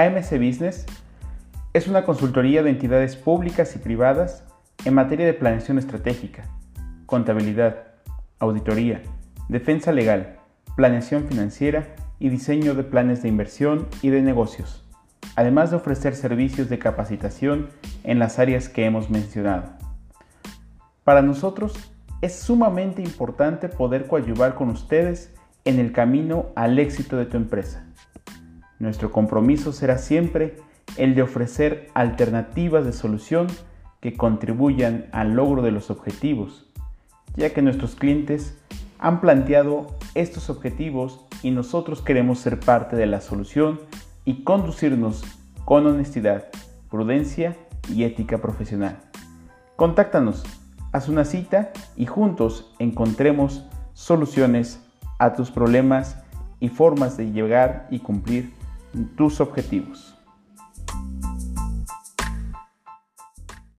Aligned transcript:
AMC 0.00 0.38
Business 0.38 0.86
es 1.74 1.86
una 1.86 2.04
consultoría 2.04 2.62
de 2.62 2.70
entidades 2.70 3.16
públicas 3.16 3.76
y 3.76 3.80
privadas 3.80 4.44
en 4.86 4.94
materia 4.94 5.26
de 5.26 5.34
planeación 5.34 5.76
estratégica, 5.78 6.44
contabilidad, 7.04 7.84
auditoría, 8.38 9.02
defensa 9.48 9.92
legal, 9.92 10.38
planeación 10.74 11.24
financiera 11.24 11.94
y 12.18 12.30
diseño 12.30 12.74
de 12.74 12.82
planes 12.82 13.22
de 13.22 13.28
inversión 13.28 13.88
y 14.00 14.08
de 14.08 14.22
negocios, 14.22 14.88
además 15.36 15.70
de 15.70 15.76
ofrecer 15.76 16.14
servicios 16.14 16.70
de 16.70 16.78
capacitación 16.78 17.68
en 18.02 18.18
las 18.18 18.38
áreas 18.38 18.70
que 18.70 18.86
hemos 18.86 19.10
mencionado. 19.10 19.64
Para 21.04 21.20
nosotros 21.20 21.74
es 22.22 22.36
sumamente 22.36 23.02
importante 23.02 23.68
poder 23.68 24.06
coadyuvar 24.06 24.54
con 24.54 24.70
ustedes 24.70 25.34
en 25.66 25.78
el 25.78 25.92
camino 25.92 26.46
al 26.56 26.78
éxito 26.78 27.18
de 27.18 27.26
tu 27.26 27.36
empresa. 27.36 27.89
Nuestro 28.80 29.12
compromiso 29.12 29.72
será 29.72 29.98
siempre 29.98 30.56
el 30.96 31.14
de 31.14 31.20
ofrecer 31.20 31.90
alternativas 31.92 32.86
de 32.86 32.94
solución 32.94 33.46
que 34.00 34.16
contribuyan 34.16 35.04
al 35.12 35.34
logro 35.34 35.60
de 35.60 35.70
los 35.70 35.90
objetivos, 35.90 36.66
ya 37.36 37.50
que 37.50 37.60
nuestros 37.60 37.94
clientes 37.94 38.58
han 38.98 39.20
planteado 39.20 39.98
estos 40.14 40.48
objetivos 40.48 41.26
y 41.42 41.50
nosotros 41.50 42.00
queremos 42.00 42.38
ser 42.38 42.58
parte 42.58 42.96
de 42.96 43.04
la 43.04 43.20
solución 43.20 43.80
y 44.24 44.44
conducirnos 44.44 45.24
con 45.66 45.86
honestidad, 45.86 46.48
prudencia 46.88 47.58
y 47.90 48.04
ética 48.04 48.38
profesional. 48.38 48.96
Contáctanos, 49.76 50.42
haz 50.90 51.10
una 51.10 51.26
cita 51.26 51.70
y 51.96 52.06
juntos 52.06 52.74
encontremos 52.78 53.66
soluciones 53.92 54.80
a 55.18 55.34
tus 55.34 55.50
problemas 55.50 56.16
y 56.60 56.70
formas 56.70 57.18
de 57.18 57.30
llegar 57.30 57.86
y 57.90 57.98
cumplir 57.98 58.58
tus 59.16 59.40
objetivos. 59.40 60.14